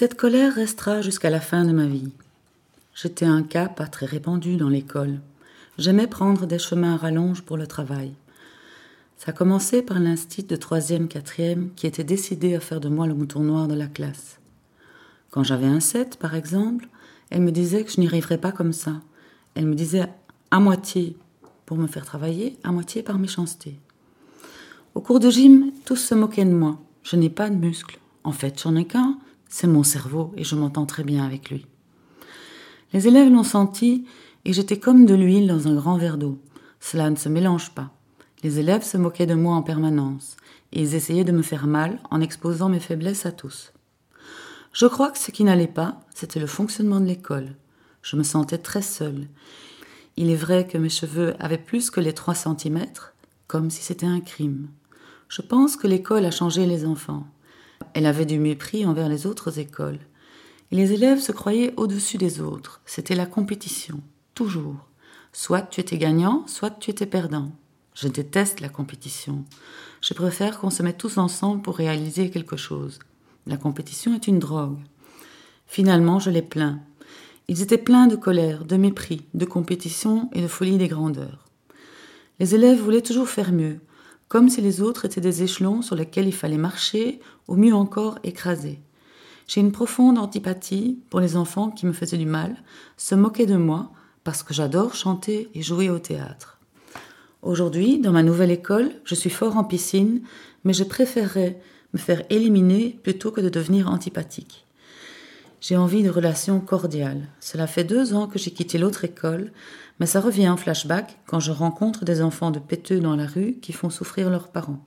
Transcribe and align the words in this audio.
Cette 0.00 0.16
colère 0.16 0.54
restera 0.54 1.02
jusqu'à 1.02 1.28
la 1.28 1.40
fin 1.40 1.66
de 1.66 1.72
ma 1.72 1.84
vie. 1.84 2.08
J'étais 2.94 3.26
un 3.26 3.42
cas 3.42 3.68
pas 3.68 3.86
très 3.86 4.06
répandu 4.06 4.56
dans 4.56 4.70
l'école. 4.70 5.20
J'aimais 5.76 6.06
prendre 6.06 6.46
des 6.46 6.58
chemins 6.58 6.94
à 6.94 6.96
rallonge 6.96 7.42
pour 7.42 7.58
le 7.58 7.66
travail. 7.66 8.14
Ça 9.18 9.32
a 9.32 9.34
commencé 9.34 9.82
par 9.82 10.00
l'instit 10.00 10.44
de 10.44 10.56
troisième, 10.56 11.06
quatrième 11.06 11.68
qui 11.76 11.86
était 11.86 12.02
décidé 12.02 12.54
à 12.54 12.60
faire 12.60 12.80
de 12.80 12.88
moi 12.88 13.06
le 13.06 13.12
mouton 13.12 13.40
noir 13.40 13.68
de 13.68 13.74
la 13.74 13.88
classe. 13.88 14.38
Quand 15.32 15.44
j'avais 15.44 15.66
un 15.66 15.80
7, 15.80 16.16
par 16.16 16.34
exemple, 16.34 16.88
elle 17.28 17.42
me 17.42 17.52
disait 17.52 17.84
que 17.84 17.92
je 17.92 18.00
n'y 18.00 18.06
arriverais 18.06 18.38
pas 18.38 18.52
comme 18.52 18.72
ça. 18.72 19.02
Elle 19.54 19.66
me 19.66 19.74
disait 19.74 20.06
à 20.50 20.60
moitié 20.60 21.14
pour 21.66 21.76
me 21.76 21.86
faire 21.86 22.06
travailler, 22.06 22.56
à 22.64 22.72
moitié 22.72 23.02
par 23.02 23.18
méchanceté. 23.18 23.78
Au 24.94 25.02
cours 25.02 25.20
de 25.20 25.28
gym, 25.28 25.72
tous 25.84 25.96
se 25.96 26.14
moquaient 26.14 26.46
de 26.46 26.54
moi. 26.54 26.80
Je 27.02 27.16
n'ai 27.16 27.28
pas 27.28 27.50
de 27.50 27.56
muscles. 27.56 27.98
En 28.24 28.32
fait, 28.32 28.62
j'en 28.62 28.76
ai 28.76 28.86
qu'un, 28.86 29.18
c'est 29.50 29.66
mon 29.66 29.82
cerveau 29.82 30.32
et 30.36 30.44
je 30.44 30.54
m'entends 30.54 30.86
très 30.86 31.04
bien 31.04 31.26
avec 31.26 31.50
lui. 31.50 31.66
Les 32.94 33.06
élèves 33.06 33.30
l'ont 33.30 33.42
senti 33.42 34.06
et 34.46 34.54
j'étais 34.54 34.78
comme 34.78 35.04
de 35.04 35.14
l'huile 35.14 35.48
dans 35.48 35.68
un 35.68 35.74
grand 35.74 35.98
verre 35.98 36.16
d'eau. 36.16 36.38
Cela 36.80 37.10
ne 37.10 37.16
se 37.16 37.28
mélange 37.28 37.70
pas. 37.72 37.90
Les 38.42 38.58
élèves 38.58 38.84
se 38.84 38.96
moquaient 38.96 39.26
de 39.26 39.34
moi 39.34 39.54
en 39.54 39.62
permanence 39.62 40.36
et 40.72 40.80
ils 40.80 40.94
essayaient 40.94 41.24
de 41.24 41.32
me 41.32 41.42
faire 41.42 41.66
mal 41.66 41.98
en 42.10 42.22
exposant 42.22 42.70
mes 42.70 42.80
faiblesses 42.80 43.26
à 43.26 43.32
tous. 43.32 43.72
Je 44.72 44.86
crois 44.86 45.10
que 45.10 45.18
ce 45.18 45.32
qui 45.32 45.44
n'allait 45.44 45.66
pas, 45.66 46.00
c'était 46.14 46.40
le 46.40 46.46
fonctionnement 46.46 47.00
de 47.00 47.06
l'école. 47.06 47.56
Je 48.02 48.16
me 48.16 48.22
sentais 48.22 48.58
très 48.58 48.82
seule. 48.82 49.26
Il 50.16 50.30
est 50.30 50.36
vrai 50.36 50.66
que 50.66 50.78
mes 50.78 50.88
cheveux 50.88 51.34
avaient 51.40 51.58
plus 51.58 51.90
que 51.90 52.00
les 52.00 52.12
trois 52.14 52.34
centimètres, 52.34 53.14
comme 53.46 53.68
si 53.68 53.82
c'était 53.82 54.06
un 54.06 54.20
crime. 54.20 54.68
Je 55.28 55.42
pense 55.42 55.76
que 55.76 55.86
l'école 55.86 56.24
a 56.24 56.30
changé 56.30 56.66
les 56.66 56.86
enfants. 56.86 57.26
Elle 57.94 58.06
avait 58.06 58.26
du 58.26 58.38
mépris 58.38 58.86
envers 58.86 59.08
les 59.08 59.26
autres 59.26 59.58
écoles. 59.58 59.98
Les 60.70 60.92
élèves 60.92 61.20
se 61.20 61.32
croyaient 61.32 61.74
au-dessus 61.76 62.18
des 62.18 62.40
autres. 62.40 62.80
C'était 62.86 63.16
la 63.16 63.26
compétition, 63.26 64.00
toujours. 64.34 64.86
Soit 65.32 65.62
tu 65.62 65.80
étais 65.80 65.98
gagnant, 65.98 66.44
soit 66.46 66.70
tu 66.70 66.90
étais 66.90 67.06
perdant. 67.06 67.50
Je 67.94 68.08
déteste 68.08 68.60
la 68.60 68.68
compétition. 68.68 69.44
Je 70.00 70.14
préfère 70.14 70.58
qu'on 70.58 70.70
se 70.70 70.82
mette 70.82 70.98
tous 70.98 71.18
ensemble 71.18 71.62
pour 71.62 71.76
réaliser 71.76 72.30
quelque 72.30 72.56
chose. 72.56 73.00
La 73.46 73.56
compétition 73.56 74.14
est 74.14 74.28
une 74.28 74.38
drogue. 74.38 74.78
Finalement, 75.66 76.18
je 76.18 76.30
les 76.30 76.42
plains. 76.42 76.80
Ils 77.48 77.62
étaient 77.62 77.78
pleins 77.78 78.06
de 78.06 78.16
colère, 78.16 78.64
de 78.64 78.76
mépris, 78.76 79.24
de 79.34 79.44
compétition 79.44 80.30
et 80.32 80.42
de 80.42 80.48
folie 80.48 80.78
des 80.78 80.88
grandeurs. 80.88 81.46
Les 82.38 82.54
élèves 82.54 82.80
voulaient 82.80 83.02
toujours 83.02 83.28
faire 83.28 83.52
mieux, 83.52 83.80
comme 84.30 84.48
si 84.48 84.60
les 84.60 84.80
autres 84.80 85.04
étaient 85.04 85.20
des 85.20 85.42
échelons 85.42 85.82
sur 85.82 85.96
lesquels 85.96 86.28
il 86.28 86.32
fallait 86.32 86.56
marcher, 86.56 87.18
ou 87.48 87.56
mieux 87.56 87.74
encore 87.74 88.20
écraser. 88.22 88.78
J'ai 89.48 89.60
une 89.60 89.72
profonde 89.72 90.18
antipathie 90.18 91.00
pour 91.10 91.18
les 91.18 91.36
enfants 91.36 91.72
qui 91.72 91.84
me 91.84 91.92
faisaient 91.92 92.16
du 92.16 92.26
mal, 92.26 92.54
se 92.96 93.16
moquaient 93.16 93.44
de 93.44 93.56
moi, 93.56 93.90
parce 94.22 94.44
que 94.44 94.54
j'adore 94.54 94.94
chanter 94.94 95.50
et 95.52 95.62
jouer 95.62 95.90
au 95.90 95.98
théâtre. 95.98 96.60
Aujourd'hui, 97.42 97.98
dans 97.98 98.12
ma 98.12 98.22
nouvelle 98.22 98.52
école, 98.52 98.92
je 99.02 99.16
suis 99.16 99.30
fort 99.30 99.56
en 99.56 99.64
piscine, 99.64 100.22
mais 100.62 100.74
je 100.74 100.84
préférerais 100.84 101.60
me 101.92 101.98
faire 101.98 102.22
éliminer 102.30 103.00
plutôt 103.02 103.32
que 103.32 103.40
de 103.40 103.48
devenir 103.48 103.90
antipathique. 103.90 104.64
J'ai 105.60 105.76
envie 105.76 106.02
de 106.02 106.10
relations 106.10 106.60
cordiales. 106.60 107.28
Cela 107.38 107.66
fait 107.66 107.84
deux 107.84 108.14
ans 108.14 108.26
que 108.26 108.38
j'ai 108.38 108.50
quitté 108.50 108.78
l'autre 108.78 109.04
école, 109.04 109.52
mais 109.98 110.06
ça 110.06 110.20
revient 110.20 110.48
en 110.48 110.56
flashback 110.56 111.18
quand 111.26 111.40
je 111.40 111.52
rencontre 111.52 112.04
des 112.04 112.22
enfants 112.22 112.50
de 112.50 112.58
péteux 112.58 113.00
dans 113.00 113.16
la 113.16 113.26
rue 113.26 113.58
qui 113.60 113.72
font 113.72 113.90
souffrir 113.90 114.30
leurs 114.30 114.48
parents. 114.48 114.84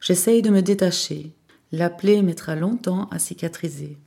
J'essaye 0.00 0.42
de 0.42 0.50
me 0.50 0.62
détacher. 0.62 1.32
La 1.72 1.90
plaie 1.90 2.22
mettra 2.22 2.56
longtemps 2.56 3.08
à 3.10 3.18
cicatriser. 3.18 3.98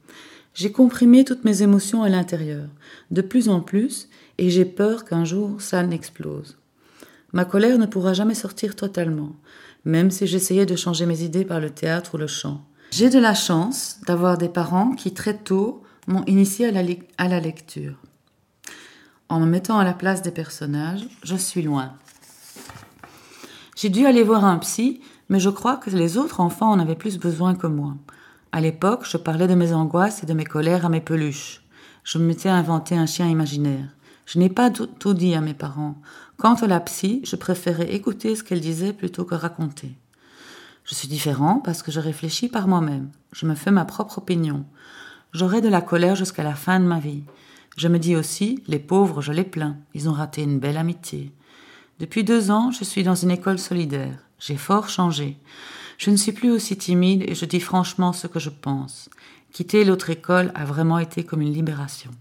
J'ai 0.53 0.71
comprimé 0.71 1.23
toutes 1.23 1.43
mes 1.43 1.61
émotions 1.61 2.01
à 2.01 2.09
l'intérieur, 2.09 2.67
de 3.11 3.21
plus 3.21 3.47
en 3.47 3.61
plus, 3.61 4.09
et 4.37 4.49
j'ai 4.49 4.65
peur 4.65 5.05
qu'un 5.05 5.25
jour 5.25 5.61
ça 5.61 5.83
n'explose. 5.83 6.57
Ma 7.33 7.45
colère 7.45 7.77
ne 7.77 7.85
pourra 7.85 8.13
jamais 8.13 8.33
sortir 8.33 8.75
totalement 8.75 9.35
même 9.87 10.11
si 10.11 10.27
j'essayais 10.27 10.65
de 10.65 10.75
changer 10.75 11.05
mes 11.05 11.23
idées 11.23 11.45
par 11.45 11.61
le 11.61 11.69
théâtre 11.69 12.15
ou 12.15 12.17
le 12.17 12.27
chant. 12.27 12.61
J'ai 12.91 13.09
de 13.09 13.19
la 13.19 13.33
chance 13.33 13.99
d'avoir 14.07 14.37
des 14.37 14.49
parents 14.49 14.91
qui 14.91 15.13
très 15.13 15.37
tôt 15.37 15.83
m'ont 16.07 16.23
initié 16.25 16.67
à 16.67 16.71
la, 17.27 17.39
lecture. 17.39 17.95
En 19.29 19.39
me 19.39 19.45
mettant 19.45 19.77
à 19.77 19.83
la 19.83 19.93
place 19.93 20.21
des 20.21 20.31
personnages, 20.31 21.05
je 21.21 21.35
suis 21.35 21.61
loin. 21.61 21.93
J'ai 23.75 23.89
dû 23.89 24.05
aller 24.05 24.23
voir 24.23 24.45
un 24.45 24.57
psy, 24.59 25.01
mais 25.29 25.39
je 25.39 25.49
crois 25.49 25.75
que 25.75 25.89
les 25.89 26.17
autres 26.17 26.39
enfants 26.39 26.71
en 26.71 26.79
avaient 26.79 26.95
plus 26.95 27.19
besoin 27.19 27.55
que 27.55 27.67
moi. 27.67 27.95
À 28.51 28.61
l'époque, 28.61 29.05
je 29.07 29.17
parlais 29.17 29.47
de 29.47 29.53
mes 29.53 29.73
angoisses 29.73 30.23
et 30.23 30.25
de 30.25 30.33
mes 30.33 30.45
colères 30.45 30.85
à 30.85 30.89
mes 30.89 31.01
peluches. 31.01 31.61
Je 32.03 32.17
m'étais 32.17 32.49
inventé 32.49 32.95
un 32.95 33.05
chien 33.05 33.27
imaginaire. 33.27 33.89
Je 34.25 34.39
n'ai 34.39 34.49
pas 34.49 34.71
tout 34.71 35.13
dit 35.13 35.35
à 35.35 35.41
mes 35.41 35.53
parents. 35.53 36.01
Quant 36.37 36.55
à 36.55 36.67
la 36.67 36.79
psy, 36.79 37.21
je 37.25 37.35
préférais 37.35 37.93
écouter 37.93 38.35
ce 38.35 38.43
qu'elle 38.43 38.61
disait 38.61 38.93
plutôt 38.93 39.25
que 39.25 39.35
raconter. 39.35 39.95
Je 40.87 40.95
suis 40.95 41.09
différent 41.09 41.59
parce 41.59 41.83
que 41.83 41.91
je 41.91 41.99
réfléchis 41.99 42.47
par 42.47 42.69
moi-même. 42.69 43.09
Je 43.33 43.45
me 43.45 43.55
fais 43.55 43.71
ma 43.71 43.83
propre 43.83 44.19
opinion. 44.19 44.65
J'aurai 45.33 45.59
de 45.59 45.67
la 45.67 45.81
colère 45.81 46.15
jusqu'à 46.15 46.43
la 46.43 46.55
fin 46.55 46.79
de 46.79 46.85
ma 46.85 46.99
vie. 46.99 47.23
Je 47.75 47.89
me 47.89 47.99
dis 47.99 48.15
aussi, 48.15 48.63
les 48.67 48.79
pauvres, 48.79 49.21
je 49.21 49.33
les 49.33 49.43
plains. 49.43 49.75
Ils 49.93 50.07
ont 50.07 50.13
raté 50.13 50.43
une 50.43 50.59
belle 50.59 50.77
amitié. 50.77 51.33
Depuis 51.99 52.23
deux 52.23 52.51
ans, 52.51 52.71
je 52.71 52.85
suis 52.85 53.03
dans 53.03 53.15
une 53.15 53.31
école 53.31 53.59
solidaire. 53.59 54.17
J'ai 54.39 54.55
fort 54.55 54.87
changé. 54.87 55.37
Je 55.97 56.09
ne 56.09 56.15
suis 56.15 56.31
plus 56.31 56.51
aussi 56.51 56.77
timide 56.77 57.25
et 57.27 57.35
je 57.35 57.43
dis 57.43 57.59
franchement 57.59 58.13
ce 58.13 58.27
que 58.27 58.39
je 58.39 58.49
pense. 58.49 59.09
Quitter 59.51 59.83
l'autre 59.83 60.09
école 60.09 60.53
a 60.55 60.63
vraiment 60.63 60.99
été 60.99 61.25
comme 61.25 61.41
une 61.41 61.53
libération. 61.53 62.11